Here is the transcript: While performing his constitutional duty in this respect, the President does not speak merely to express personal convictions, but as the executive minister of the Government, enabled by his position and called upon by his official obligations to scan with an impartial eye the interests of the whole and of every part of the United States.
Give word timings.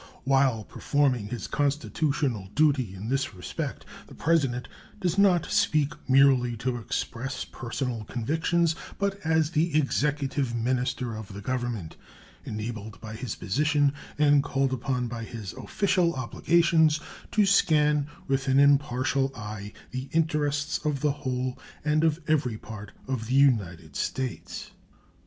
While 0.23 0.63
performing 0.63 1.27
his 1.27 1.45
constitutional 1.45 2.47
duty 2.55 2.95
in 2.95 3.09
this 3.09 3.35
respect, 3.35 3.85
the 4.07 4.15
President 4.15 4.67
does 4.99 5.15
not 5.19 5.45
speak 5.51 5.93
merely 6.09 6.57
to 6.57 6.77
express 6.77 7.45
personal 7.45 8.05
convictions, 8.05 8.75
but 8.97 9.19
as 9.23 9.51
the 9.51 9.77
executive 9.77 10.55
minister 10.55 11.15
of 11.15 11.35
the 11.35 11.39
Government, 11.41 11.97
enabled 12.45 12.99
by 12.99 13.13
his 13.13 13.35
position 13.35 13.93
and 14.17 14.41
called 14.41 14.73
upon 14.73 15.05
by 15.07 15.23
his 15.23 15.53
official 15.53 16.15
obligations 16.15 16.99
to 17.29 17.45
scan 17.45 18.07
with 18.27 18.47
an 18.47 18.59
impartial 18.59 19.31
eye 19.35 19.71
the 19.91 20.09
interests 20.13 20.79
of 20.83 21.01
the 21.01 21.11
whole 21.11 21.59
and 21.85 22.03
of 22.03 22.19
every 22.27 22.57
part 22.57 22.91
of 23.07 23.27
the 23.27 23.35
United 23.35 23.95
States. 23.95 24.71